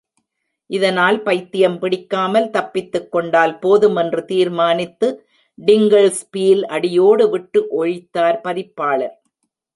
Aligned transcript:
இதனால் 0.69 1.17
பைத்தியம் 1.21 1.75
பிடிக்காமல் 1.79 2.49
தப்பித்துக் 2.49 3.11
கொண்டால் 3.11 3.59
போதும் 3.59 3.95
என்று 3.95 4.25
தீர்மானித்து 4.25 5.09
டிங்கிள்ஸ் 5.57 6.23
பீல் 6.31 6.65
அடியோடு 6.65 7.29
விட்டு 7.29 7.61
ஒழித்தார் 7.79 8.39
பதிப்பாளர். 8.41 9.15